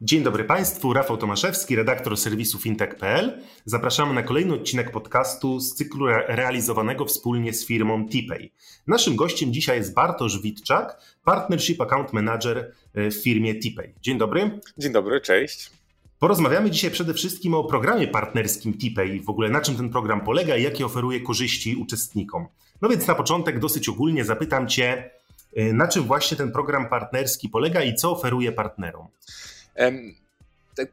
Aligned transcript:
Dzień 0.00 0.22
dobry 0.22 0.44
Państwu, 0.44 0.92
Rafał 0.92 1.16
Tomaszewski, 1.16 1.76
redaktor 1.76 2.16
serwisu 2.16 2.58
fintech.pl. 2.58 3.42
Zapraszamy 3.64 4.14
na 4.14 4.22
kolejny 4.22 4.54
odcinek 4.54 4.90
podcastu 4.90 5.60
z 5.60 5.74
cyklu 5.74 6.06
realizowanego 6.06 7.04
wspólnie 7.04 7.52
z 7.52 7.66
firmą 7.66 8.08
TPay. 8.08 8.50
Naszym 8.86 9.16
gościem 9.16 9.52
dzisiaj 9.52 9.78
jest 9.78 9.94
Bartosz 9.94 10.42
Witczak, 10.42 11.00
Partnership 11.24 11.80
Account 11.80 12.12
Manager 12.12 12.72
w 12.94 13.14
firmie 13.22 13.54
TPay. 13.54 13.94
Dzień 14.02 14.18
dobry. 14.18 14.60
Dzień 14.78 14.92
dobry, 14.92 15.20
cześć. 15.20 15.70
Porozmawiamy 16.18 16.70
dzisiaj 16.70 16.90
przede 16.90 17.14
wszystkim 17.14 17.54
o 17.54 17.64
programie 17.64 18.08
partnerskim 18.08 18.74
TPay, 18.78 19.20
w 19.20 19.30
ogóle 19.30 19.48
na 19.48 19.60
czym 19.60 19.76
ten 19.76 19.90
program 19.90 20.20
polega 20.20 20.56
i 20.56 20.62
jakie 20.62 20.86
oferuje 20.86 21.20
korzyści 21.20 21.76
uczestnikom. 21.76 22.46
No 22.82 22.88
więc 22.88 23.06
na 23.06 23.14
początek 23.14 23.58
dosyć 23.58 23.88
ogólnie 23.88 24.24
zapytam 24.24 24.68
Cię, 24.68 25.10
na 25.56 25.88
czym 25.88 26.02
właśnie 26.02 26.36
ten 26.36 26.52
program 26.52 26.88
partnerski 26.88 27.48
polega 27.48 27.82
i 27.82 27.94
co 27.94 28.12
oferuje 28.12 28.52
partnerom? 28.52 29.08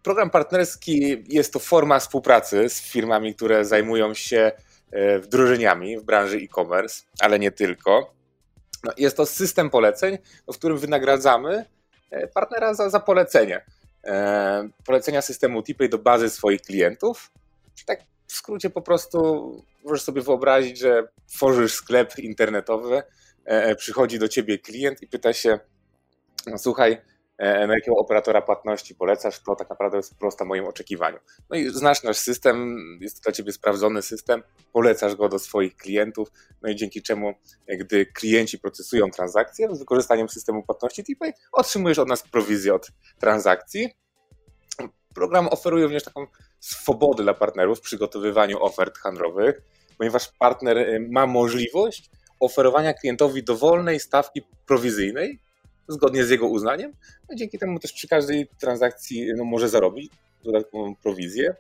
Program 0.04 0.30
partnerski 0.30 1.24
jest 1.28 1.54
to 1.54 1.60
forma 1.60 2.00
współpracy 2.00 2.70
z 2.70 2.82
firmami, 2.82 3.36
które 3.36 3.66
zajmują 3.66 4.14
się 4.14 4.52
e, 4.92 5.20
wdrożeniami 5.20 5.98
w 5.98 6.04
branży 6.04 6.38
e-commerce, 6.38 7.04
ale 7.20 7.40
nie 7.40 7.52
tylko. 7.52 8.14
No, 8.84 8.92
jest 8.98 9.18
to 9.18 9.26
system 9.26 9.70
poleceń, 9.70 10.18
w 10.54 10.58
którym 10.58 10.78
wynagradzamy 10.78 11.66
e, 12.12 12.28
partnera 12.28 12.74
za, 12.74 12.90
za 12.90 13.00
polecenie. 13.00 13.66
E, 14.04 14.70
polecenia 14.86 15.22
systemu 15.22 15.64
TPay 15.64 15.90
do 15.90 15.98
bazy 15.98 16.30
swoich 16.30 16.62
klientów. 16.62 17.32
Tak 17.86 18.00
w 18.28 18.34
skrócie 18.34 18.70
po 18.70 18.82
prostu 18.82 19.20
możesz 19.84 20.02
sobie 20.02 20.22
wyobrazić, 20.22 20.80
że 20.80 21.08
tworzysz 21.28 21.74
sklep 21.74 22.20
internetowy, 22.20 23.04
przychodzi 23.78 24.20
do 24.20 24.28
ciebie 24.28 24.60
klient 24.60 25.02
i 25.02 25.08
pyta 25.08 25.34
się, 25.34 25.60
no, 26.48 26.58
słuchaj, 26.58 26.98
E, 26.98 27.15
na 27.40 27.76
jakiego 27.76 27.98
operatora 27.98 28.42
płatności 28.42 28.96
polecasz, 28.96 29.40
to 29.40 29.56
tak 29.56 29.70
naprawdę 29.70 29.98
jest 29.98 30.18
prosta 30.18 30.46
moim 30.46 30.66
oczekiwaniu. 30.66 31.18
No 31.50 31.58
i 31.58 31.70
znasz 31.70 32.04
nasz 32.04 32.18
system, 32.18 32.78
jest 33.02 33.16
to 33.16 33.22
dla 33.24 33.32
Ciebie 33.32 33.52
sprawdzony 33.52 34.02
system, 34.02 34.44
polecasz 34.74 35.16
go 35.16 35.30
do 35.30 35.40
swoich 35.40 35.76
klientów, 35.76 36.32
no 36.62 36.70
i 36.70 36.76
dzięki 36.76 37.02
czemu, 37.02 37.34
gdy 37.80 38.06
klienci 38.06 38.60
procesują 38.60 39.12
transakcje 39.12 39.76
z 39.76 39.80
wykorzystaniem 39.80 40.30
systemu 40.30 40.64
płatności 40.64 41.04
TPay, 41.04 41.34
otrzymujesz 41.52 42.00
od 42.00 42.08
nas 42.08 42.24
prowizję 42.24 42.74
od 42.74 42.92
transakcji. 43.20 43.90
Program 45.16 45.48
oferuje 45.48 45.84
również 45.84 46.04
taką 46.04 46.28
swobodę 46.60 47.24
dla 47.24 47.34
partnerów 47.34 47.80
w 47.80 47.82
przygotowywaniu 47.82 48.64
ofert 48.64 48.98
handlowych, 48.98 49.62
ponieważ 49.98 50.32
partner 50.40 50.78
e, 50.78 51.00
ma 51.00 51.28
możliwość 51.28 52.10
oferowania 52.40 52.94
klientowi 52.94 53.44
dowolnej 53.44 54.00
stawki 54.00 54.42
prowizyjnej, 54.66 55.40
zgodnie 55.88 56.26
z 56.26 56.30
jego 56.30 56.48
uznaniem. 56.48 56.94
No 57.30 57.36
dzięki 57.36 57.60
temu 57.60 57.80
też 57.80 57.94
przy 57.94 58.08
każdej 58.08 58.48
transakcji 58.60 59.28
no, 59.38 59.44
może 59.44 59.70
zarobić 59.70 60.12
dodatkową 60.44 60.96
prowizję. 60.96 61.56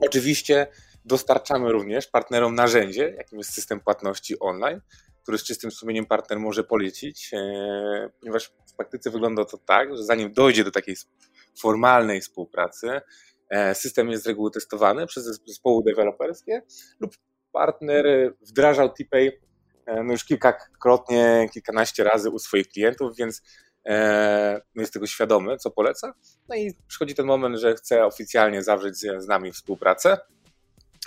Oczywiście 0.00 0.66
dostarczamy 1.04 1.72
również 1.72 2.06
partnerom 2.06 2.54
narzędzie, 2.54 3.14
jakim 3.18 3.38
jest 3.38 3.54
system 3.54 3.80
płatności 3.80 4.38
online, 4.38 4.80
który 5.22 5.38
z 5.38 5.44
czystym 5.44 5.70
sumieniem 5.70 6.06
partner 6.06 6.40
może 6.40 6.64
polecić, 6.64 7.30
e, 7.34 8.10
ponieważ 8.20 8.52
w 8.66 8.76
praktyce 8.76 9.10
wygląda 9.10 9.44
to 9.44 9.58
tak, 9.58 9.96
że 9.96 10.04
zanim 10.04 10.32
dojdzie 10.32 10.64
do 10.64 10.70
takiej 10.70 10.96
formalnej 11.60 12.20
współpracy, 12.20 13.00
e, 13.50 13.74
system 13.74 14.10
jest 14.10 14.24
z 14.24 14.26
reguły 14.26 14.50
testowany 14.50 15.06
przez 15.06 15.24
zespoły 15.46 15.82
deweloperskie 15.84 16.62
lub 17.00 17.16
partner 17.52 18.34
wdrażał 18.40 18.88
TPay 18.88 19.40
no 19.96 20.12
już 20.12 20.24
kilkakrotnie, 20.24 21.48
kilkanaście 21.52 22.04
razy 22.04 22.30
u 22.30 22.38
swoich 22.38 22.68
klientów, 22.68 23.16
więc 23.16 23.42
e, 23.86 24.60
jest 24.76 24.92
tego 24.92 25.06
świadomy, 25.06 25.56
co 25.56 25.70
poleca. 25.70 26.14
No 26.48 26.56
i 26.56 26.74
przychodzi 26.88 27.14
ten 27.14 27.26
moment, 27.26 27.56
że 27.56 27.74
chce 27.74 28.06
oficjalnie 28.06 28.62
zawrzeć 28.62 28.96
z 28.96 29.26
nami 29.26 29.52
współpracę, 29.52 30.18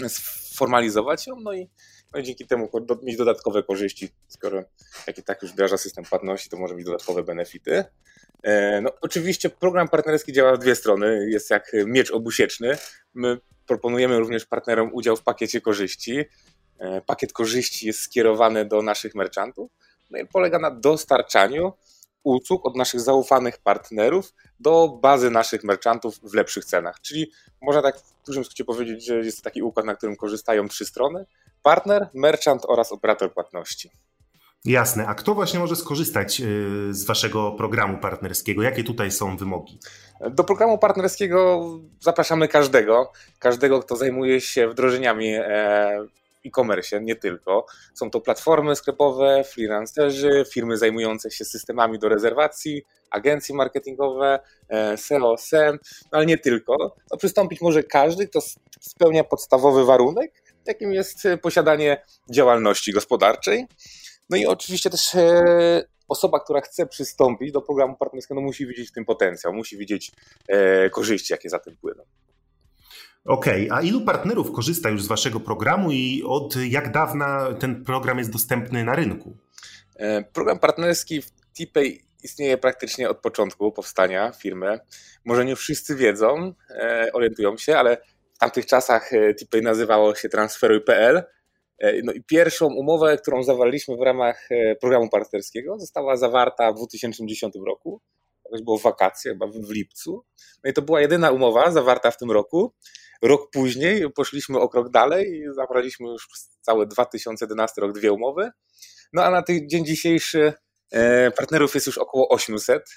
sformalizować 0.08 1.28
ją, 1.28 1.36
no 1.40 1.53
i, 1.53 1.70
no 2.14 2.20
i 2.20 2.24
dzięki 2.24 2.47
temu 2.47 2.70
mieć 3.03 3.18
dodatkowe 3.18 3.64
korzyści, 3.64 4.09
skoro 4.28 4.64
jak 5.08 5.18
i 5.18 5.24
tak 5.24 5.41
już 5.41 5.52
wdraża 5.52 5.78
system 5.78 6.03
płatności, 6.03 6.50
to 6.50 6.58
może 6.58 6.75
mieć 6.75 6.86
dodatkowe 6.86 7.24
benefity. 7.24 7.84
E, 8.44 8.81
no, 8.81 8.91
oczywiście 9.02 9.50
program 9.50 9.88
partnerski 9.88 10.34
działa 10.34 10.56
w 10.56 10.59
dwie 10.59 10.75
strony, 10.75 11.28
jest 11.30 11.50
jak 11.50 11.72
miecz 11.86 12.12
obusieczny. 12.12 12.78
My 13.14 13.38
proponujemy 13.68 14.20
również 14.20 14.46
partnerom 14.46 14.90
udział 14.94 15.16
w 15.16 15.24
pakiecie 15.24 15.62
korzyści, 15.62 16.20
E, 16.20 16.51
pakiet 17.06 17.34
korzyści 17.34 17.88
jest 17.88 18.02
skierowany 18.02 18.66
do 18.66 18.81
naszych 18.81 19.16
merchantów. 19.16 19.72
No 20.09 20.19
i 20.19 20.28
polega 20.28 20.59
na 20.59 20.72
dostarczaniu 20.72 21.74
usług 22.24 22.66
od 22.66 22.75
naszych 22.75 23.00
zaufanych 23.00 23.58
partnerów 23.58 24.34
do 24.59 25.00
bazy 25.02 25.30
naszych 25.30 25.64
merchantów 25.64 26.20
w 26.24 26.34
lepszych 26.34 26.66
cenach. 26.66 27.02
Czyli 27.02 27.31
można 27.62 27.81
tak 27.81 27.97
w 27.97 28.25
dużym 28.25 28.44
skrócie 28.44 28.66
powiedzieć, 28.66 29.06
że 29.06 29.16
jest 29.16 29.41
taki 29.41 29.62
układ, 29.62 29.86
na 29.86 29.96
którym 29.96 30.16
korzystają 30.16 30.68
trzy 30.68 30.86
strony: 30.86 31.25
partner, 31.64 32.09
merchant 32.14 32.66
oraz 32.68 32.91
operator 32.91 33.34
płatności. 33.34 33.91
Jasne. 34.66 35.08
A 35.08 35.16
kto 35.16 35.34
właśnie 35.36 35.59
może 35.59 35.75
skorzystać 35.75 36.41
e, 36.41 36.46
z 36.90 37.06
Waszego 37.06 37.52
programu 37.52 37.97
partnerskiego? 37.97 38.62
Jakie 38.62 38.84
tutaj 38.84 39.12
są 39.12 39.38
wymogi? 39.38 39.80
Do 40.30 40.44
programu 40.44 40.78
partnerskiego 40.78 41.62
zapraszamy 42.00 42.47
każdego, 42.47 43.12
każdego, 43.40 43.80
kto 43.80 43.96
zajmuje 43.96 44.41
się 44.41 44.68
wdrożeniami 44.68 45.34
e, 45.36 46.06
e-commerce, 46.46 47.02
nie 47.02 47.16
tylko. 47.16 47.66
Są 47.94 48.12
to 48.12 48.22
platformy 48.22 48.75
sklepowe, 48.75 49.44
freelancerzy, 49.44 50.46
firmy 50.53 50.78
zajmujące 50.78 51.31
się 51.31 51.46
systemami 51.46 52.00
do 52.00 52.09
rezerwacji, 52.09 52.84
agencje 53.12 53.56
marketingowe, 53.56 54.40
e, 54.69 54.97
SEO, 54.97 55.38
SEM, 55.38 55.79
no 56.12 56.18
ale 56.18 56.25
nie 56.25 56.38
tylko. 56.38 56.96
No, 57.12 57.18
przystąpić 57.18 57.62
może 57.62 57.84
każdy, 57.84 58.28
kto 58.28 58.40
spełnia 58.79 59.24
podstawowy 59.24 59.85
warunek, 59.85 60.44
jakim 60.66 60.94
jest 60.94 61.28
posiadanie 61.41 62.03
działalności 62.31 62.94
gospodarczej. 62.94 63.68
No 64.29 64.38
i 64.38 64.46
oczywiście 64.46 64.90
też 64.90 65.16
e, 65.16 65.84
osoba, 66.08 66.40
która 66.40 66.62
chce 66.62 66.85
przystąpić 66.85 67.52
do 67.52 67.62
programu 67.62 67.96
partnerskiego, 67.96 68.41
no 68.41 68.47
musi 68.47 68.68
widzieć 68.68 68.90
w 68.90 68.94
tym 68.94 69.06
potencjał, 69.06 69.53
musi 69.53 69.78
widzieć 69.78 70.12
e, 70.47 70.90
korzyści, 70.90 71.34
jakie 71.34 71.50
za 71.50 71.59
tym 71.59 71.78
płyną. 71.78 72.03
Okej, 73.26 73.70
okay. 73.70 73.78
a 73.78 73.82
ilu 73.82 74.02
partnerów 74.02 74.52
korzysta 74.52 74.90
już 74.90 75.04
z 75.04 75.08
Waszego 75.08 75.40
programu 75.40 75.92
i 75.92 76.24
od 76.26 76.56
jak 76.56 76.92
dawna 76.92 77.54
ten 77.59 77.84
program 77.84 78.18
jest 78.18 78.32
dostępny 78.32 78.84
na 78.84 78.96
rynku? 78.96 79.38
E, 79.96 80.24
program 80.24 80.59
partnerski 80.59 81.22
w 81.22 81.32
TPay 81.32 82.02
istnieje 82.24 82.58
praktycznie 82.58 83.09
od 83.09 83.18
początku 83.18 83.72
powstania 83.72 84.32
firmy. 84.32 84.80
Może 85.26 85.46
nie 85.46 85.56
wszyscy 85.56 85.96
wiedzą, 85.96 86.54
e, 86.70 87.09
orientują 87.14 87.58
się, 87.58 87.78
ale 87.78 87.98
w 88.34 88.38
tamtych 88.38 88.66
czasach 88.66 89.14
e, 89.14 89.34
TPay 89.34 89.62
nazywało 89.62 90.16
się 90.16 90.30
transferuj.pl. 90.30 91.23
No 92.03 92.14
i 92.14 92.23
pierwszą 92.23 92.66
umowę, 92.66 93.18
którą 93.18 93.44
zawarliśmy 93.44 93.97
w 93.97 94.02
ramach 94.02 94.50
programu 94.82 95.09
partnerskiego, 95.09 95.79
została 95.79 96.18
zawarta 96.18 96.72
w 96.72 96.76
2010 96.76 97.53
roku. 97.68 98.02
To 98.44 98.64
było 98.64 98.78
wakacje, 98.78 99.32
chyba 99.32 99.47
w 99.47 99.70
lipcu. 99.70 100.26
No 100.64 100.70
i 100.70 100.73
to 100.73 100.82
była 100.82 101.02
jedyna 101.02 101.32
umowa 101.32 101.72
zawarta 101.72 102.12
w 102.12 102.18
tym 102.18 102.32
roku. 102.32 102.73
Rok 103.22 103.50
później 103.52 104.12
poszliśmy 104.12 104.59
o 104.59 104.70
krok 104.70 104.90
dalej 104.90 105.32
i 105.32 105.53
zabraliśmy 105.53 106.08
już 106.08 106.28
cały 106.62 106.88
2011 106.88 107.82
rok 107.82 107.91
dwie 107.94 108.12
umowy. 108.12 108.52
No 109.14 109.23
a 109.23 109.32
na 109.32 109.41
ten 109.41 109.70
dzień 109.70 109.85
dzisiejszy 109.85 110.53
e, 110.91 111.32
partnerów 111.32 111.76
jest 111.76 111.88
już 111.88 111.97
około 111.97 112.29
800. 112.29 112.90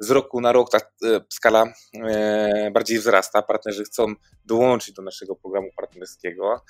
Z 0.00 0.10
roku 0.10 0.40
na 0.40 0.52
rok 0.52 0.70
ta 0.70 0.78
e, 0.78 1.20
skala 1.28 1.72
e, 1.94 2.70
bardziej 2.70 2.98
wzrasta. 2.98 3.42
Partnerzy 3.42 3.84
chcą 3.84 4.14
dołączyć 4.44 4.94
do 4.94 5.02
naszego 5.02 5.36
programu 5.36 5.68
partnerskiego. 5.76 6.64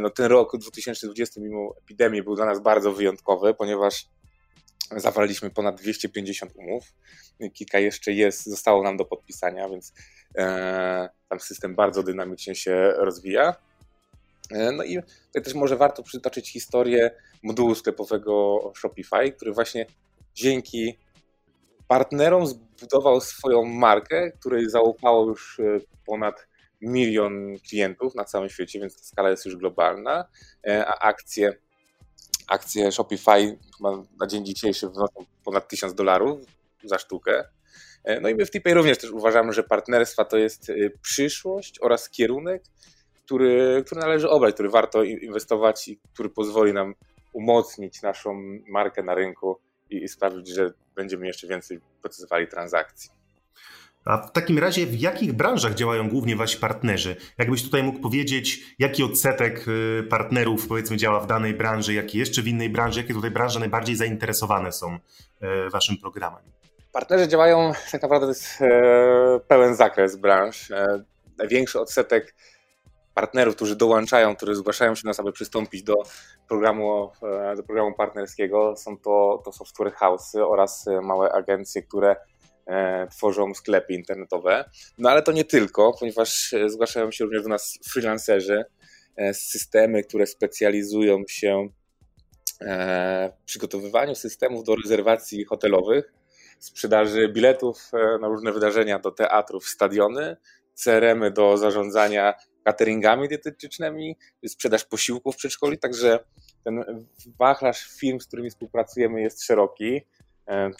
No 0.00 0.10
ten 0.10 0.26
rok 0.26 0.56
2020 0.56 1.40
mimo 1.40 1.74
epidemii 1.82 2.22
był 2.22 2.36
dla 2.36 2.46
nas 2.46 2.60
bardzo 2.60 2.92
wyjątkowy, 2.92 3.54
ponieważ 3.54 4.06
zawarliśmy 4.96 5.50
ponad 5.50 5.80
250 5.80 6.52
umów. 6.56 6.84
Kilka 7.52 7.78
jeszcze 7.78 8.12
jest, 8.12 8.44
zostało 8.46 8.82
nam 8.82 8.96
do 8.96 9.04
podpisania, 9.04 9.68
więc 9.68 9.92
tam 11.34 11.40
system 11.40 11.74
bardzo 11.74 12.02
dynamicznie 12.02 12.54
się 12.54 12.92
rozwija. 12.96 13.54
E, 14.50 14.72
no 14.72 14.84
i 14.84 14.98
też 15.32 15.54
może 15.54 15.76
warto 15.76 16.02
przytoczyć 16.02 16.52
historię 16.52 17.10
modułu 17.42 17.74
sklepowego 17.74 18.72
Shopify, 18.76 19.32
który 19.32 19.52
właśnie 19.52 19.86
dzięki 20.34 20.98
partnerom 21.88 22.46
zbudował 22.46 23.20
swoją 23.20 23.64
markę, 23.64 24.30
której 24.30 24.70
zaufało 24.70 25.26
już 25.26 25.60
ponad 26.06 26.46
milion 26.80 27.58
klientów 27.68 28.14
na 28.14 28.24
całym 28.24 28.48
świecie, 28.48 28.80
więc 28.80 28.96
ta 28.96 29.02
skala 29.04 29.30
jest 29.30 29.46
już 29.46 29.56
globalna, 29.56 30.24
a 30.86 30.98
akcje, 30.98 31.52
akcje 32.46 32.92
Shopify 32.92 33.58
na 34.20 34.26
dzień 34.26 34.44
dzisiejszy 34.44 34.88
wynoszą 34.88 35.24
ponad 35.44 35.68
1000 35.68 35.94
dolarów 35.94 36.40
za 36.84 36.98
sztukę. 36.98 37.44
No 38.20 38.28
i 38.28 38.34
my 38.34 38.46
w 38.46 38.50
TPay 38.50 38.74
również 38.74 38.98
też 38.98 39.10
uważamy, 39.10 39.52
że 39.52 39.62
partnerstwa 39.62 40.24
to 40.24 40.36
jest 40.36 40.72
przyszłość 41.02 41.78
oraz 41.80 42.10
kierunek, 42.10 42.62
który, 43.24 43.82
który 43.86 44.00
należy 44.00 44.28
obrać, 44.28 44.54
który 44.54 44.68
warto 44.68 45.02
inwestować 45.02 45.88
i 45.88 46.00
który 46.12 46.28
pozwoli 46.28 46.72
nam 46.72 46.94
umocnić 47.32 48.02
naszą 48.02 48.34
markę 48.68 49.02
na 49.02 49.14
rynku 49.14 49.58
i, 49.90 50.04
i 50.04 50.08
sprawić, 50.08 50.48
że 50.48 50.72
będziemy 50.96 51.26
jeszcze 51.26 51.46
więcej 51.46 51.80
procesowali 52.02 52.48
transakcji. 52.48 53.10
A 54.04 54.18
w 54.18 54.32
takim 54.32 54.58
razie 54.58 54.86
w 54.86 55.00
jakich 55.00 55.32
branżach 55.32 55.74
działają 55.74 56.08
głównie 56.08 56.36
wasi 56.36 56.58
partnerzy? 56.58 57.16
Jakbyś 57.38 57.62
tutaj 57.62 57.82
mógł 57.82 57.98
powiedzieć, 57.98 58.74
jaki 58.78 59.02
odsetek 59.02 59.68
y, 59.68 60.06
partnerów 60.10 60.68
powiedzmy 60.68 60.96
działa 60.96 61.20
w 61.20 61.26
danej 61.26 61.54
branży, 61.54 61.94
jaki 61.94 62.18
jeszcze 62.18 62.42
w 62.42 62.48
innej 62.48 62.70
branży, 62.70 63.00
jakie 63.00 63.14
tutaj 63.14 63.30
branże 63.30 63.60
najbardziej 63.60 63.96
zainteresowane 63.96 64.72
są 64.72 64.94
y, 64.96 65.70
waszym 65.70 65.96
programem? 65.96 66.42
Partnerzy 66.94 67.28
działają, 67.28 67.72
tak 67.92 68.02
naprawdę 68.02 68.26
to 68.26 68.30
jest 68.30 68.62
e, 68.62 69.40
pełen 69.48 69.76
zakres 69.76 70.16
branż. 70.16 70.70
E, 70.70 71.04
największy 71.38 71.80
odsetek 71.80 72.34
partnerów, 73.14 73.56
którzy 73.56 73.76
dołączają, 73.76 74.36
którzy 74.36 74.54
zgłaszają 74.54 74.94
się 74.94 75.02
nas, 75.04 75.20
aby 75.20 75.32
przystąpić 75.32 75.82
do 75.82 75.94
programu, 76.48 77.10
e, 77.22 77.56
do 77.56 77.62
programu 77.62 77.94
partnerskiego. 77.94 78.76
Są 78.76 78.98
to, 78.98 79.42
to 79.44 79.52
software 79.52 79.92
house'y 79.92 80.46
oraz 80.48 80.84
małe 81.02 81.32
agencje, 81.32 81.82
które 81.82 82.16
tworzą 83.10 83.54
sklepy 83.54 83.92
internetowe. 83.92 84.70
No 84.98 85.10
ale 85.10 85.22
to 85.22 85.32
nie 85.32 85.44
tylko, 85.44 85.92
ponieważ 86.00 86.54
zgłaszają 86.66 87.10
się 87.10 87.24
również 87.24 87.42
do 87.42 87.48
nas 87.48 87.78
freelancerzy, 87.92 88.64
systemy, 89.32 90.04
które 90.04 90.26
specjalizują 90.26 91.22
się 91.28 91.68
w 93.30 93.42
przygotowywaniu 93.44 94.14
systemów 94.14 94.64
do 94.64 94.76
rezerwacji 94.76 95.44
hotelowych, 95.44 96.12
sprzedaży 96.58 97.28
biletów 97.28 97.90
na 98.20 98.28
różne 98.28 98.52
wydarzenia 98.52 98.98
do 98.98 99.10
teatrów, 99.10 99.68
stadiony, 99.68 100.36
CRM-y 100.74 101.30
do 101.30 101.56
zarządzania 101.56 102.34
cateringami 102.64 103.28
dietetycznymi, 103.28 104.16
sprzedaż 104.46 104.84
posiłków 104.84 105.34
w 105.34 105.38
przedszkoli, 105.38 105.78
także 105.78 106.24
ten 106.64 107.06
wachlarz 107.38 107.98
firm, 108.00 108.20
z 108.20 108.26
którymi 108.26 108.50
współpracujemy 108.50 109.22
jest 109.22 109.44
szeroki. 109.44 110.00
E, 110.48 110.70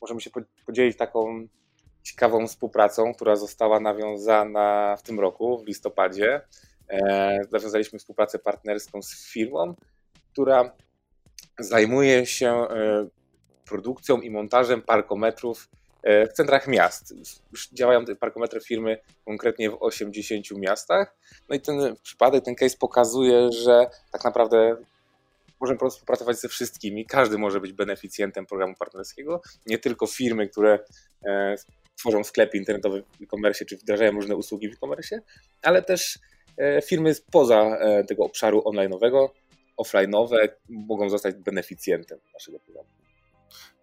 możemy 0.00 0.20
się 0.20 0.30
podzielić 0.66 0.96
taką 0.96 1.48
ciekawą 2.02 2.46
współpracą, 2.46 3.14
która 3.14 3.36
została 3.36 3.80
nawiązana 3.80 4.96
w 4.98 5.02
tym 5.02 5.20
roku, 5.20 5.58
w 5.58 5.66
listopadzie. 5.66 6.40
E, 6.88 7.38
nawiązaliśmy 7.52 7.98
współpracę 7.98 8.38
partnerską 8.38 9.02
z 9.02 9.32
firmą, 9.32 9.74
która 10.32 10.76
zajmuje 11.58 12.26
się 12.26 12.48
e, 12.50 13.08
produkcją 13.68 14.20
i 14.20 14.30
montażem 14.30 14.82
parkometrów 14.82 15.68
E, 16.02 16.26
w 16.26 16.32
centrach 16.32 16.68
miast. 16.68 17.14
Już 17.52 17.68
działają 17.68 18.04
te 18.04 18.16
parkometry 18.16 18.60
firmy 18.60 18.98
konkretnie 19.24 19.70
w 19.70 19.76
80 19.80 20.50
miastach. 20.50 21.16
No 21.48 21.56
i 21.56 21.60
ten 21.60 21.96
przypadek, 22.02 22.44
ten 22.44 22.54
case 22.54 22.76
pokazuje, 22.76 23.52
że 23.52 23.86
tak 24.12 24.24
naprawdę 24.24 24.76
możemy 25.60 25.76
po 25.76 25.80
prostu 25.80 25.98
współpracować 25.98 26.36
ze 26.36 26.48
wszystkimi. 26.48 27.06
Każdy 27.06 27.38
może 27.38 27.60
być 27.60 27.72
beneficjentem 27.72 28.46
programu 28.46 28.74
partnerskiego. 28.74 29.42
Nie 29.66 29.78
tylko 29.78 30.06
firmy, 30.06 30.48
które 30.48 30.78
e, 31.24 31.56
tworzą 31.98 32.24
sklepy 32.24 32.56
internetowe 32.56 33.02
w 33.02 33.22
e-commerce 33.22 33.64
czy 33.64 33.76
wdrażają 33.76 34.12
różne 34.12 34.36
usługi 34.36 34.68
w 34.68 34.72
e-commerce, 34.72 35.20
ale 35.62 35.82
też 35.82 36.18
e, 36.56 36.82
firmy 36.82 37.14
spoza 37.14 37.78
tego 38.08 38.24
obszaru 38.24 38.60
online'owego, 38.60 39.28
offline'owe 39.82 40.48
mogą 40.68 41.10
zostać 41.10 41.34
beneficjentem 41.34 42.18
naszego 42.34 42.58
programu. 42.58 42.97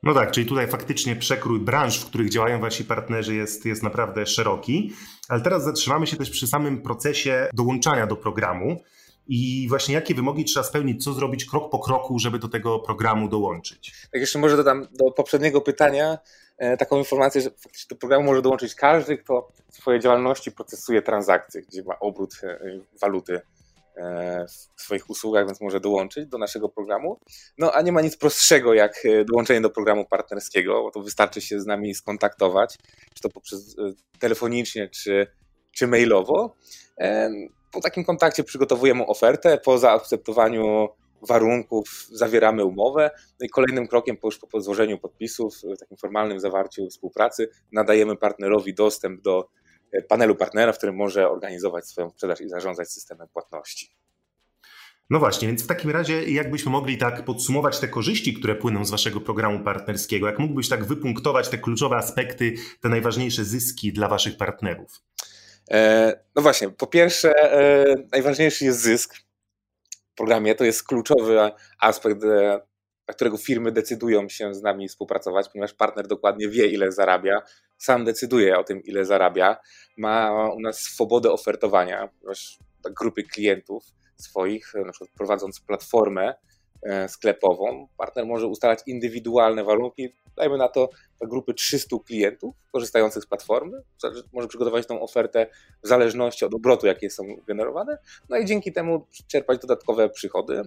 No 0.04 0.14
tak, 0.14 0.32
czyli 0.32 0.48
tutaj 0.48 0.68
faktycznie 0.68 1.16
przekrój 1.16 1.60
branż, 1.60 2.00
w 2.00 2.06
których 2.06 2.30
działają 2.30 2.60
wasi 2.60 2.86
partnerzy 2.86 3.36
jest, 3.36 3.66
jest 3.66 3.84
naprawdę 3.84 4.26
szeroki, 4.26 4.94
ale 5.30 5.42
teraz 5.42 5.64
zatrzymamy 5.64 6.08
się 6.08 6.18
też 6.18 6.30
przy 6.30 6.48
samym 6.48 6.82
procesie 6.82 7.50
dołączania 7.54 8.08
do 8.08 8.16
programu. 8.16 8.82
I 9.28 9.66
właśnie 9.70 9.96
jakie 9.96 10.16
wymogi 10.16 10.46
trzeba 10.46 10.64
spełnić, 10.64 11.04
co 11.04 11.14
zrobić 11.14 11.46
krok 11.46 11.72
po 11.72 11.80
kroku, 11.80 12.20
żeby 12.20 12.40
do 12.40 12.48
tego 12.48 12.80
programu 12.80 13.30
dołączyć. 13.30 13.94
Tak 14.12 14.22
jeszcze 14.22 14.40
może 14.40 14.58
dodam 14.58 14.88
do 14.92 15.12
poprzedniego 15.12 15.62
pytania 15.62 16.18
e, 16.58 16.78
taką 16.78 16.98
informację, 16.98 17.42
że 17.42 17.50
faktycznie 17.50 17.88
do 17.90 17.96
programu 17.96 18.26
może 18.26 18.42
dołączyć 18.42 18.76
każdy, 18.76 19.18
kto 19.18 19.52
w 19.72 19.76
swojej 19.76 20.02
działalności 20.02 20.52
procesuje 20.52 21.02
transakcje, 21.02 21.62
gdzie 21.62 21.84
ma 21.84 22.00
obrót 22.00 22.34
e, 22.44 22.60
waluty 23.02 23.42
w 24.76 24.82
swoich 24.82 25.10
usługach, 25.10 25.48
więc 25.48 25.62
może 25.62 25.80
dołączyć 25.80 26.28
do 26.28 26.38
naszego 26.38 26.70
programu. 26.70 27.20
No 27.58 27.72
a 27.72 27.82
nie 27.82 27.92
ma 27.92 28.02
nic 28.02 28.18
prostszego 28.18 28.74
jak 28.74 29.06
e, 29.06 29.26
dołączenie 29.26 29.62
do 29.62 29.70
programu 29.70 30.06
partnerskiego, 30.06 30.84
bo 30.84 30.92
to 30.92 31.02
wystarczy 31.02 31.42
się 31.42 31.62
z 31.62 31.66
nami 31.66 31.96
skontaktować, 31.96 32.78
czy 33.14 33.22
to 33.22 33.30
poprzez 33.30 33.76
e, 33.80 33.94
telefonicznie, 34.20 34.90
czy, 34.90 35.28
czy 35.72 35.88
mailowo. 35.88 36.56
Po 37.72 37.82
takim 37.82 38.04
kontakcie 38.04 38.44
przygotowujemy 38.44 39.06
ofertę, 39.06 39.58
po 39.58 39.78
zaakceptowaniu 39.78 40.88
warunków 41.22 42.08
zawieramy 42.12 42.66
umowę. 42.66 43.12
No 43.40 43.46
i 43.46 43.50
kolejnym 43.50 43.88
krokiem, 43.88 44.18
po 44.18 44.28
już 44.28 44.40
po 44.52 44.62
złożeniu 44.62 44.98
podpisów, 44.98 45.62
takim 45.80 45.98
formalnym 45.98 46.40
zawarciu 46.40 46.88
współpracy, 46.88 47.50
nadajemy 47.72 48.16
partnerowi 48.16 48.74
dostęp 48.74 49.22
do 49.22 49.50
panelu 50.02 50.36
partnera, 50.36 50.74
w 50.74 50.78
którym 50.78 50.96
może 50.96 51.30
organizować 51.30 51.88
swoją 51.88 52.10
sprzedaż 52.10 52.42
i 52.42 52.50
zarządzać 52.50 52.92
systemem 52.92 53.28
płatności. 53.34 53.96
No 55.10 55.20
właśnie, 55.20 55.48
więc 55.48 55.64
w 55.64 55.68
takim 55.68 55.92
razie 55.92 56.24
jakbyśmy 56.24 56.72
mogli 56.72 56.98
tak 56.98 57.26
podsumować 57.26 57.80
te 57.80 57.88
korzyści, 57.88 58.34
które 58.34 58.56
płyną 58.56 58.86
z 58.86 58.92
waszego 58.92 59.22
programu 59.22 59.64
partnerskiego? 59.64 60.28
Jak 60.28 60.40
mógłbyś 60.40 60.70
tak 60.70 60.86
wypunktować 60.86 61.50
te 61.50 61.58
kluczowe 61.58 61.96
aspekty, 61.96 62.54
te 62.82 62.90
najważniejsze 62.90 63.46
zyski 63.46 63.94
dla 63.94 64.08
waszych 64.08 64.38
partnerów? 64.38 65.02
E, 65.72 66.14
no 66.36 66.42
właśnie, 66.42 66.70
po 66.70 66.88
pierwsze, 66.88 67.54
e, 67.54 67.86
najważniejszy 68.12 68.66
jest 68.66 68.80
zysk 68.80 69.16
w 70.12 70.16
programie. 70.16 70.56
To 70.56 70.64
jest 70.64 70.84
kluczowy 70.84 71.52
aspekt, 71.80 72.24
e, 72.24 72.62
dla 73.06 73.16
którego 73.16 73.38
firmy 73.38 73.72
decydują 73.72 74.30
się 74.30 74.54
z 74.54 74.62
nami 74.62 74.88
współpracować, 74.88 75.50
ponieważ 75.50 75.74
partner 75.74 76.08
dokładnie 76.08 76.50
wie, 76.50 76.68
ile 76.68 76.92
zarabia, 76.92 77.42
sam 77.78 78.06
decyduje 78.06 78.60
o 78.60 78.64
tym, 78.64 78.84
ile 78.84 79.06
zarabia, 79.06 79.58
ma 79.98 80.46
u 80.54 80.60
nas 80.60 80.80
swobodę 80.80 81.32
ofertowania, 81.32 82.08
ponieważ 82.08 82.60
grupy 83.00 83.24
klientów 83.24 83.84
swoich, 84.18 84.74
na 84.86 84.92
przykład 84.92 85.10
prowadząc 85.18 85.60
platformę 85.60 86.36
e, 86.84 87.10
sklepową, 87.10 87.88
partner 87.98 88.26
może 88.26 88.48
ustalać 88.48 88.80
indywidualne 88.86 89.64
warunki, 89.64 90.14
dajmy 90.36 90.58
na 90.58 90.68
to 90.68 90.90
grupy 91.22 91.54
300 91.54 91.96
klientów 92.06 92.56
korzystających 92.72 93.24
z 93.24 93.26
platformy, 93.26 93.82
może 94.34 94.48
przygotować 94.48 94.88
tą 94.88 95.02
ofertę 95.02 95.48
w 95.84 95.88
zależności 95.88 96.46
od 96.46 96.54
obrotu, 96.54 96.88
jakie 96.88 97.10
są 97.10 97.24
generowane, 97.48 97.98
no 98.30 98.38
i 98.38 98.46
dzięki 98.46 98.74
temu 98.74 99.08
czerpać 99.28 99.60
dodatkowe 99.60 100.10
przychody. 100.10 100.62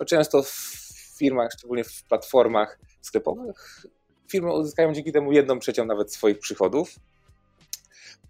No 0.00 0.04
często 0.04 0.42
w 0.42 0.87
firmach, 1.18 1.50
szczególnie 1.52 1.84
w 1.84 2.02
platformach 2.02 2.78
sklepowych, 3.00 3.86
firmy 4.28 4.52
uzyskają 4.52 4.92
dzięki 4.92 5.12
temu 5.12 5.32
jedną 5.32 5.58
trzecią 5.58 5.84
nawet 5.84 6.12
swoich 6.12 6.38
przychodów. 6.38 6.94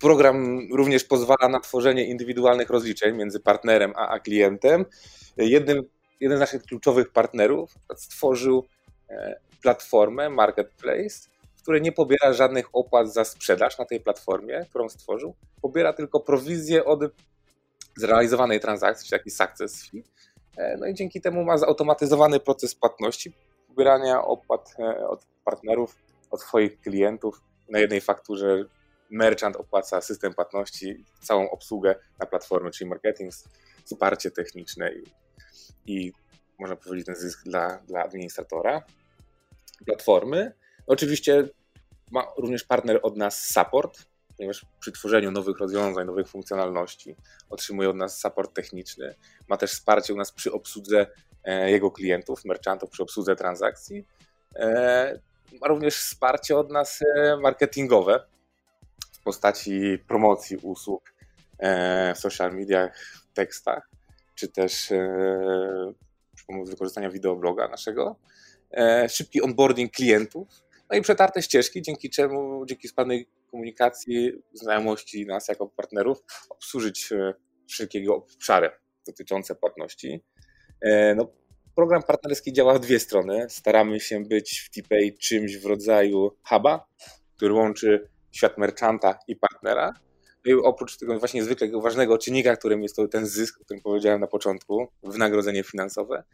Program 0.00 0.68
również 0.72 1.04
pozwala 1.04 1.48
na 1.48 1.60
tworzenie 1.60 2.04
indywidualnych 2.04 2.70
rozliczeń 2.70 3.16
między 3.16 3.40
partnerem 3.40 3.92
a, 3.96 4.08
a 4.08 4.20
klientem. 4.20 4.84
Jednym, 5.36 5.82
jeden 6.20 6.38
z 6.38 6.40
naszych 6.40 6.62
kluczowych 6.62 7.12
partnerów 7.12 7.74
stworzył 7.96 8.64
e, 9.10 9.40
platformę 9.62 10.30
Marketplace, 10.30 11.28
w 11.68 11.80
nie 11.80 11.92
pobiera 11.92 12.32
żadnych 12.32 12.66
opłat 12.72 13.12
za 13.12 13.24
sprzedaż 13.24 13.78
na 13.78 13.84
tej 13.84 14.00
platformie, 14.00 14.66
którą 14.70 14.88
stworzył. 14.88 15.34
Pobiera 15.62 15.92
tylko 15.92 16.20
prowizję 16.20 16.84
od 16.84 17.00
zrealizowanej 17.96 18.60
transakcji, 18.60 19.08
czyli 19.08 19.18
taki 19.18 19.30
success 19.30 19.90
fee. 19.90 20.04
E, 20.58 20.76
no 20.76 20.86
i 20.86 20.94
dzięki 20.94 21.20
temu 21.20 21.44
ma 21.44 21.58
zautomatyzowany 21.58 22.40
proces 22.40 22.74
płatności, 22.74 23.32
pobierania 23.68 24.24
opłat 24.24 24.74
e, 24.78 25.08
od 25.08 25.26
partnerów, 25.44 25.96
od 26.30 26.40
swoich 26.40 26.80
klientów. 26.80 27.42
Na 27.68 27.78
jednej 27.78 28.00
fakturze 28.00 28.64
merchant 29.10 29.56
opłaca 29.56 30.00
system 30.00 30.34
płatności, 30.34 31.04
całą 31.20 31.50
obsługę 31.50 31.94
na 32.18 32.26
platformę, 32.26 32.70
czyli 32.70 32.90
marketing, 32.90 33.32
wsparcie 33.84 34.30
techniczne 34.30 34.92
i, 34.94 35.02
i 35.86 36.12
można 36.58 36.76
powiedzieć 36.76 37.06
ten 37.06 37.16
zysk 37.16 37.44
dla, 37.44 37.78
dla 37.78 38.02
administratora. 38.02 38.82
Platformy. 39.86 40.52
Oczywiście 40.86 41.48
ma 42.10 42.26
również 42.38 42.64
partner 42.64 43.00
od 43.02 43.16
nas 43.16 43.44
support, 43.44 44.07
ponieważ 44.38 44.66
przy 44.80 44.92
tworzeniu 44.92 45.30
nowych 45.30 45.58
rozwiązań, 45.58 46.06
nowych 46.06 46.28
funkcjonalności 46.28 47.16
otrzymuje 47.50 47.90
od 47.90 47.96
nas 47.96 48.20
support 48.20 48.54
techniczny. 48.54 49.14
Ma 49.48 49.56
też 49.56 49.72
wsparcie 49.72 50.14
u 50.14 50.16
nas 50.16 50.32
przy 50.32 50.52
obsłudze 50.52 51.06
e, 51.44 51.70
jego 51.70 51.90
klientów, 51.90 52.44
merchantów, 52.44 52.90
przy 52.90 53.02
obsłudze 53.02 53.36
transakcji. 53.36 54.06
E, 54.56 55.20
ma 55.60 55.68
również 55.68 55.96
wsparcie 55.96 56.56
od 56.56 56.70
nas 56.70 57.00
marketingowe 57.40 58.26
w 59.12 59.22
postaci 59.22 59.98
promocji 60.08 60.56
usług 60.56 61.12
w 62.14 62.18
social 62.18 62.54
mediach, 62.54 62.98
w 62.98 63.32
tekstach, 63.32 63.90
czy 64.34 64.48
też 64.48 64.74
przy 66.34 66.46
pomocy 66.46 66.70
wykorzystania 66.70 67.10
wideobloga 67.10 67.68
naszego. 67.68 68.16
Szybki 69.08 69.42
onboarding 69.42 69.92
klientów, 69.92 70.48
no 70.90 70.96
i 70.96 71.02
przetarte 71.02 71.42
ścieżki, 71.42 71.82
dzięki 71.82 72.10
czemu, 72.10 72.66
dzięki 72.66 72.88
sprawnej 72.88 73.28
komunikacji, 73.50 74.32
znajomości 74.52 75.26
nas 75.26 75.48
jako 75.48 75.68
partnerów, 75.68 76.18
obsłużyć 76.50 77.10
wszelkiego 77.68 78.16
obszary 78.16 78.70
dotyczące 79.06 79.54
płatności. 79.54 80.24
E, 80.80 81.14
no, 81.14 81.32
program 81.74 82.02
partnerski 82.02 82.52
działa 82.52 82.74
w 82.74 82.80
dwie 82.80 83.00
strony. 83.00 83.46
Staramy 83.48 84.00
się 84.00 84.24
być 84.24 84.60
w 84.60 84.70
TPay 84.70 85.12
czymś 85.20 85.56
w 85.56 85.66
rodzaju 85.66 86.36
huba, 86.48 86.86
który 87.36 87.54
łączy 87.54 88.08
świat 88.32 88.58
merchanta 88.58 89.18
i 89.28 89.36
partnera. 89.36 89.92
No 90.46 90.52
I 90.52 90.54
oprócz 90.54 90.96
tego 90.96 91.18
właśnie 91.18 91.44
zwykle 91.44 91.68
ważnego 91.80 92.18
czynnika, 92.18 92.56
którym 92.56 92.82
jest 92.82 92.96
to 92.96 93.08
ten 93.08 93.26
zysk, 93.26 93.60
o 93.60 93.64
którym 93.64 93.82
powiedziałem 93.82 94.20
na 94.20 94.26
początku, 94.26 94.88
wynagrodzenie 95.02 95.62
finansowe, 95.62 96.24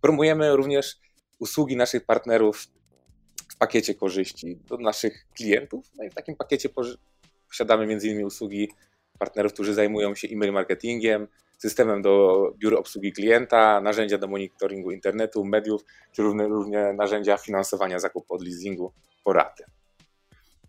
promujemy 0.00 0.56
również 0.56 0.96
usługi 1.38 1.76
naszych 1.76 2.06
partnerów 2.06 2.66
pakiecie 3.62 3.94
korzyści 3.94 4.56
do 4.68 4.76
naszych 4.76 5.26
klientów. 5.36 5.90
No 5.98 6.04
i 6.04 6.10
w 6.10 6.14
takim 6.14 6.36
pakiecie 6.36 6.68
posiadamy 7.48 7.84
m.in. 7.84 8.24
usługi 8.24 8.68
partnerów, 9.18 9.52
którzy 9.52 9.74
zajmują 9.74 10.14
się 10.14 10.28
e-mail 10.28 10.52
marketingiem, 10.52 11.28
systemem 11.58 12.02
do 12.02 12.54
biura 12.58 12.78
obsługi 12.78 13.12
klienta, 13.12 13.80
narzędzia 13.80 14.18
do 14.18 14.28
monitoringu 14.28 14.90
internetu, 14.90 15.44
mediów, 15.44 15.84
czy 16.12 16.22
różne, 16.22 16.48
różne 16.48 16.92
narzędzia 16.92 17.36
finansowania 17.36 17.98
zakupu 17.98 18.34
od 18.34 18.42
leasingu 18.42 18.92
po 19.24 19.32
raty. 19.32 19.64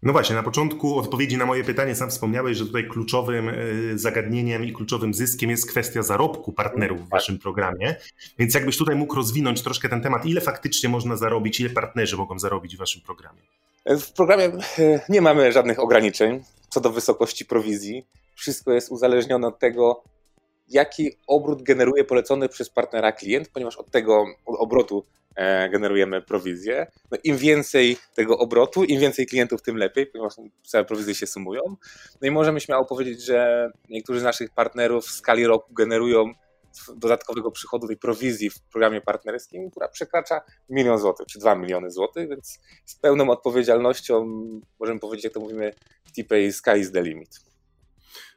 No 0.04 0.14
właśnie, 0.14 0.36
na 0.36 0.44
początku 0.44 1.00
odpowiedzi 1.00 1.38
na 1.38 1.46
moje 1.46 1.64
pytanie 1.64 1.96
sam 1.96 2.10
wspomniałeś, 2.10 2.58
że 2.58 2.66
tutaj 2.66 2.88
kluczowym 2.88 3.50
e, 3.50 3.54
zagadnieniem 3.96 4.66
i 4.66 4.74
kluczowym 4.74 5.14
zyskiem 5.14 5.50
jest 5.50 5.70
kwestia 5.70 6.04
zarobku 6.04 6.54
partnerów 6.54 7.06
w 7.06 7.10
waszym 7.10 7.40
programie. 7.40 7.96
Więc 8.40 8.54
jakbyś 8.54 8.78
tutaj 8.78 8.96
mógł 8.96 9.16
rozwinąć 9.16 9.62
troszkę 9.62 9.90
ten 9.90 10.02
temat, 10.02 10.26
ile 10.26 10.42
faktycznie 10.42 10.90
można 10.90 11.16
zarobić, 11.16 11.60
ile 11.60 11.70
partnerzy 11.70 12.18
mogą 12.18 12.40
zarobić 12.40 12.76
w 12.76 12.80
waszym 12.80 13.02
programie? 13.02 13.42
W 13.86 14.12
programie 14.12 14.46
e, 14.80 15.00
nie 15.10 15.22
mamy 15.22 15.52
żadnych 15.52 15.80
ograniczeń 15.80 16.44
co 16.70 16.82
do 16.82 16.90
wysokości 16.90 17.46
prowizji. 17.46 18.06
Wszystko 18.36 18.74
jest 18.74 18.92
uzależnione 18.92 19.48
od 19.48 19.60
tego, 19.60 20.04
jaki 20.70 21.12
obrót 21.28 21.64
generuje 21.64 22.04
polecony 22.04 22.50
przez 22.50 22.70
partnera 22.70 23.12
klient, 23.12 23.50
ponieważ 23.54 23.78
od 23.78 23.92
tego 23.92 24.26
obrotu 24.46 25.06
e, 25.06 25.23
generujemy 25.72 26.22
prowizję. 26.22 26.88
No 27.12 27.18
Im 27.24 27.38
więcej 27.38 27.98
tego 28.16 28.38
obrotu, 28.38 28.84
im 28.84 29.00
więcej 29.00 29.26
klientów, 29.26 29.62
tym 29.62 29.78
lepiej, 29.78 30.06
ponieważ 30.06 30.34
całe 30.64 30.86
prowizje 30.86 31.16
się 31.16 31.28
sumują. 31.28 31.62
No 32.22 32.28
i 32.28 32.32
możemy 32.32 32.62
śmiało 32.62 32.86
powiedzieć, 32.86 33.26
że 33.26 33.70
niektórzy 33.90 34.20
z 34.20 34.24
naszych 34.24 34.50
partnerów 34.54 35.06
w 35.06 35.12
skali 35.12 35.48
roku 35.48 35.74
generują 35.74 36.34
dodatkowego 36.96 37.52
przychodu 37.52 37.88
tej 37.88 37.98
prowizji 37.98 38.50
w 38.50 38.62
programie 38.62 39.02
partnerskim, 39.02 39.72
która 39.72 39.88
przekracza 39.88 40.42
milion 40.70 40.98
złotych 40.98 41.28
czy 41.28 41.40
dwa 41.40 41.56
miliony 41.56 41.92
złotych, 41.92 42.30
więc 42.30 42.60
z 42.86 42.96
pełną 42.96 43.30
odpowiedzialnością 43.30 44.26
możemy 44.80 45.00
powiedzieć, 45.00 45.24
jak 45.24 45.34
to 45.34 45.40
mówimy 45.40 45.74
w 46.04 46.12
TPay, 46.12 46.52
sky 46.52 46.80
is 46.80 46.92
the 46.92 47.02
limit. 47.02 47.53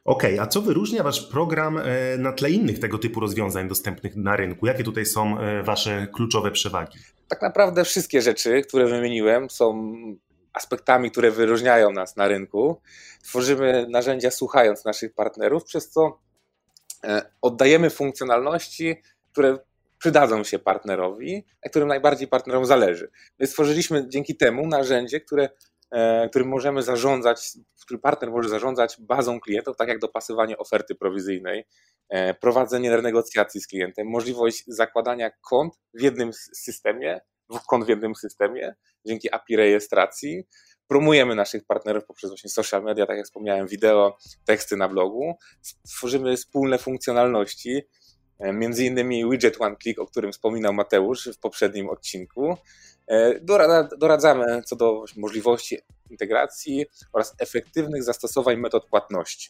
Okay, 0.07 0.41
a 0.41 0.47
co 0.47 0.61
wyróżnia 0.61 1.03
Wasz 1.03 1.27
program 1.27 1.77
e, 1.77 2.17
na 2.17 2.33
tle 2.33 2.51
innych 2.51 2.79
tego 2.79 2.97
typu 2.97 3.19
rozwiązań 3.19 3.67
dostępnych 3.67 4.15
na 4.15 4.35
rynku? 4.35 4.65
Jakie 4.65 4.83
tutaj 4.83 5.05
są 5.05 5.39
e, 5.39 5.63
Wasze 5.63 6.07
kluczowe 6.13 6.51
przewagi? 6.51 6.99
Tak 7.27 7.41
naprawdę 7.41 7.83
wszystkie 7.83 8.21
rzeczy, 8.21 8.61
które 8.61 8.85
wymieniłem, 8.85 9.49
są 9.49 9.93
aspektami, 10.53 11.11
które 11.11 11.31
wyróżniają 11.31 11.91
nas 11.91 12.15
na 12.15 12.27
rynku. 12.27 12.81
Tworzymy 13.23 13.87
narzędzia 13.89 14.31
słuchając 14.31 14.85
naszych 14.85 15.13
partnerów, 15.13 15.63
przez 15.63 15.89
co 15.89 16.19
e, 17.03 17.21
oddajemy 17.41 17.89
funkcjonalności, 17.89 18.95
które 19.31 19.57
przydadzą 19.97 20.43
się 20.43 20.59
partnerowi, 20.59 21.45
a 21.65 21.69
którym 21.69 21.87
najbardziej 21.87 22.27
partnerom 22.27 22.65
zależy. 22.65 23.09
My 23.39 23.47
stworzyliśmy 23.47 24.09
dzięki 24.09 24.35
temu 24.35 24.67
narzędzie, 24.67 25.21
które 25.21 25.49
którym 26.29 26.47
możemy 26.47 26.83
zarządzać, 26.83 27.51
który 27.81 27.99
partner 27.99 28.31
może 28.31 28.49
zarządzać 28.49 28.97
bazą 28.99 29.39
klientów, 29.39 29.77
tak 29.77 29.87
jak 29.87 29.99
dopasowanie 29.99 30.57
oferty 30.57 30.95
prowizyjnej, 30.95 31.65
e, 32.09 32.33
prowadzenie 32.33 32.95
renegocjacji 32.95 33.61
z 33.61 33.67
klientem, 33.67 34.07
możliwość 34.07 34.63
zakładania 34.67 35.31
kont 35.49 35.73
w 35.93 36.01
jednym 36.01 36.33
systemie, 36.33 37.21
dwóch 37.49 37.63
kont 37.63 37.85
w 37.85 37.89
jednym 37.89 38.15
systemie, 38.15 38.75
dzięki 39.05 39.33
API 39.33 39.55
rejestracji. 39.55 40.43
Promujemy 40.87 41.35
naszych 41.35 41.65
partnerów 41.65 42.05
poprzez 42.05 42.29
właśnie 42.29 42.49
social 42.49 42.83
media, 42.83 43.05
tak 43.05 43.17
jak 43.17 43.25
wspomniałem, 43.25 43.67
wideo, 43.67 44.17
teksty 44.45 44.77
na 44.77 44.89
blogu. 44.89 45.35
Stworzymy 45.87 46.37
wspólne 46.37 46.77
funkcjonalności, 46.77 47.77
e, 47.77 47.81
między 48.39 48.85
innymi 48.85 49.29
widget 49.29 49.61
One 49.61 49.75
Click, 49.83 49.99
o 49.99 50.05
którym 50.05 50.31
wspominał 50.31 50.73
Mateusz 50.73 51.29
w 51.33 51.39
poprzednim 51.39 51.89
odcinku, 51.89 52.57
E, 53.07 53.39
doradzamy 53.97 54.61
co 54.65 54.75
do 54.75 55.03
możliwości 55.17 55.77
integracji 56.09 56.85
oraz 57.13 57.35
efektywnych 57.39 58.03
zastosowań 58.03 58.57
metod 58.57 58.85
płatności. 58.85 59.49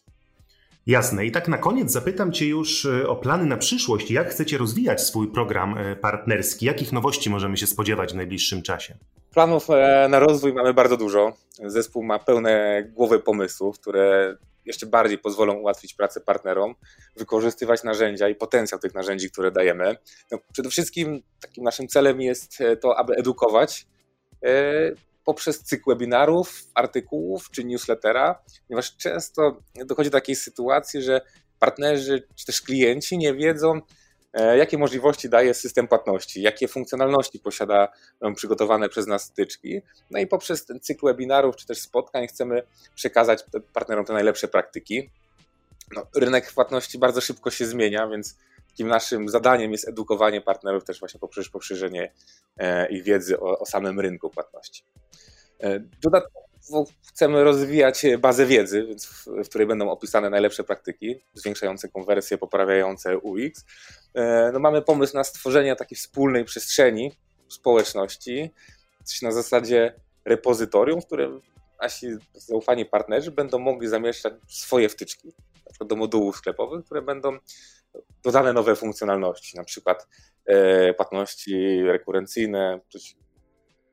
Jasne. 0.87 1.25
I 1.25 1.31
tak 1.31 1.47
na 1.47 1.57
koniec 1.57 1.91
zapytam 1.91 2.31
Cię 2.31 2.47
już 2.47 2.85
e, 2.85 3.07
o 3.07 3.15
plany 3.15 3.45
na 3.45 3.57
przyszłość. 3.57 4.11
Jak 4.11 4.29
chcecie 4.29 4.57
rozwijać 4.57 5.01
swój 5.01 5.31
program 5.31 5.77
e, 5.77 5.95
partnerski? 5.95 6.65
Jakich 6.65 6.91
nowości 6.91 7.29
możemy 7.29 7.57
się 7.57 7.67
spodziewać 7.67 8.13
w 8.13 8.15
najbliższym 8.15 8.61
czasie? 8.61 8.97
Planów 9.33 9.67
na 10.09 10.19
rozwój 10.19 10.53
mamy 10.53 10.73
bardzo 10.73 10.97
dużo. 10.97 11.33
Zespół 11.65 12.03
ma 12.03 12.19
pełne 12.19 12.83
głowy 12.93 13.19
pomysłów, 13.19 13.79
które 13.79 14.37
jeszcze 14.67 14.85
bardziej 14.85 15.17
pozwolą 15.17 15.53
ułatwić 15.53 15.93
pracę 15.93 16.21
partnerom, 16.21 16.75
wykorzystywać 17.15 17.83
narzędzia 17.83 18.29
i 18.29 18.35
potencjał 18.35 18.79
tych 18.79 18.93
narzędzi, 18.93 19.31
które 19.31 19.51
dajemy. 19.51 19.97
No, 20.31 20.37
przede 20.53 20.69
wszystkim 20.69 21.21
takim 21.41 21.63
naszym 21.63 21.87
celem 21.87 22.21
jest 22.21 22.61
e, 22.61 22.77
to, 22.77 22.97
aby 22.97 23.13
edukować 23.13 23.87
e, 24.45 24.91
poprzez 25.25 25.63
cykl 25.63 25.83
webinarów, 25.87 26.63
artykułów 26.73 27.51
czy 27.51 27.63
newslettera, 27.63 28.43
ponieważ 28.67 28.97
często 28.97 29.59
dochodzi 29.85 30.09
do 30.09 30.17
takiej 30.17 30.35
sytuacji, 30.35 31.01
że 31.01 31.21
partnerzy 31.59 32.27
czy 32.35 32.45
też 32.45 32.61
klienci 32.61 33.17
nie 33.17 33.33
wiedzą, 33.33 33.81
jakie 34.57 34.77
możliwości 34.77 35.29
daje 35.29 35.53
system 35.53 35.87
płatności, 35.87 36.41
jakie 36.41 36.67
funkcjonalności 36.67 37.39
posiada 37.39 37.87
przygotowane 38.35 38.89
przez 38.89 39.07
nas 39.07 39.23
styczki. 39.23 39.81
No 40.11 40.19
i 40.19 40.27
poprzez 40.27 40.65
ten 40.65 40.79
cykl 40.79 41.05
webinarów 41.05 41.55
czy 41.55 41.67
też 41.67 41.81
spotkań 41.81 42.27
chcemy 42.27 42.63
przekazać 42.95 43.43
partnerom 43.73 44.05
te 44.05 44.13
najlepsze 44.13 44.47
praktyki. 44.47 45.09
No, 45.95 46.07
rynek 46.15 46.53
płatności 46.53 46.97
bardzo 46.97 47.21
szybko 47.21 47.51
się 47.51 47.65
zmienia, 47.65 48.07
więc 48.07 48.37
takim 48.77 48.87
naszym 48.87 49.29
zadaniem 49.29 49.71
jest 49.71 49.87
edukowanie 49.87 50.41
partnerów 50.41 50.83
też 50.83 50.99
właśnie 50.99 51.19
poprzez 51.19 51.49
poszerzenie 51.49 52.11
e, 52.57 52.89
ich 52.89 53.03
wiedzy 53.03 53.39
o, 53.39 53.59
o 53.59 53.65
samym 53.65 53.99
rynku 53.99 54.29
płatności. 54.29 54.83
E, 55.59 55.79
dodatkowo 55.79 56.46
chcemy 57.09 57.43
rozwijać 57.43 58.05
bazę 58.19 58.45
wiedzy, 58.45 58.87
w, 59.43 59.49
której 59.49 59.67
będą 59.67 59.89
opisane 59.89 60.29
najlepsze 60.29 60.63
praktyki, 60.63 61.15
zwiększające 61.33 61.89
konwersję, 61.89 62.37
poprawiające 62.37 63.17
UX. 63.17 63.65
E, 64.13 64.49
no 64.53 64.59
mamy 64.59 64.81
pomysł 64.81 65.15
na 65.15 65.23
stworzenie 65.23 65.75
takiej 65.75 65.97
wspólnej 65.97 66.45
przestrzeni 66.45 67.11
społeczności, 67.49 68.51
coś 69.03 69.21
na 69.21 69.31
zasadzie 69.31 69.93
repozytorium, 70.25 71.01
w 71.01 71.05
którym 71.05 71.41
nasi 71.81 72.07
zaufani 72.33 72.85
partnerzy 72.85 73.31
będą 73.31 73.59
mogli 73.59 73.87
zamieszczać 73.87 74.33
swoje 74.47 74.89
wtyczki, 74.89 75.27
na 75.65 75.71
przykład 75.71 75.89
do 75.89 75.95
modułów 75.95 76.37
sklepowych, 76.37 76.85
które 76.85 77.01
będą 77.01 77.37
dodane 78.23 78.53
nowe 78.53 78.75
funkcjonalności, 78.75 79.57
na 79.57 79.63
przykład 79.63 80.07
e, 80.45 80.93
płatności 80.93 81.83
rekurencyjne, 81.83 82.79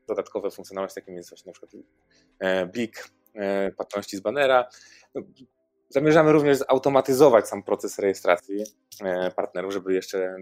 dodatkowe 0.09 0.51
funkcjonalności, 0.51 1.01
takim 1.01 1.17
jest 1.17 1.31
właśnie 1.31 1.51
na 1.51 1.53
przykład 1.53 1.73
blik 2.73 3.09
e, 3.35 3.73
płatności 3.73 4.17
z 4.17 4.21
banera. 4.21 4.69
No, 5.15 5.23
zamierzamy 5.89 6.33
również 6.33 6.59
zautomatyzować 6.59 7.49
sam 7.49 7.63
proces 7.63 7.99
rejestracji 7.99 8.65
e, 9.03 9.31
partnerów, 9.31 9.73
żeby 9.73 9.95
jeszcze 9.95 10.37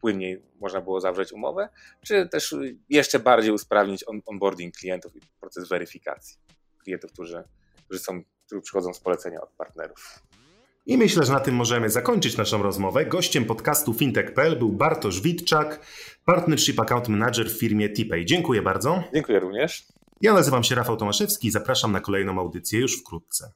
płynniej 0.00 0.42
można 0.60 0.80
było 0.80 1.00
zawrzeć 1.00 1.32
umowę, 1.32 1.68
czy 2.02 2.28
też 2.28 2.56
jeszcze 2.88 3.18
bardziej 3.18 3.52
usprawnić 3.52 4.04
onboarding 4.26 4.74
klientów 4.74 5.16
i 5.16 5.20
proces 5.40 5.68
weryfikacji 5.68 6.36
klientów, 6.82 7.12
którzy, 7.12 7.44
którzy, 7.84 8.00
są, 8.00 8.22
którzy 8.46 8.62
przychodzą 8.62 8.94
z 8.94 9.00
polecenia 9.00 9.40
od 9.40 9.50
partnerów. 9.50 10.22
I 10.86 10.98
myślę, 10.98 11.24
że 11.24 11.32
na 11.32 11.40
tym 11.40 11.54
możemy 11.54 11.90
zakończyć 11.90 12.36
naszą 12.36 12.62
rozmowę. 12.62 13.06
Gościem 13.06 13.44
podcastu 13.44 13.94
fintech.pl 13.94 14.58
był 14.58 14.72
Bartosz 14.72 15.20
Witczak, 15.20 15.86
Partnership 16.24 16.80
Account 16.80 17.08
Manager 17.08 17.50
w 17.50 17.58
firmie 17.58 17.88
TPay. 17.88 18.24
Dziękuję 18.24 18.62
bardzo. 18.62 19.02
Dziękuję 19.14 19.40
również. 19.40 19.86
Ja 20.22 20.34
nazywam 20.34 20.64
się 20.64 20.74
Rafał 20.74 20.96
Tomaszewski 20.96 21.48
i 21.48 21.50
zapraszam 21.50 21.92
na 21.92 22.00
kolejną 22.00 22.38
audycję 22.40 22.80
już 22.80 23.00
wkrótce. 23.00 23.52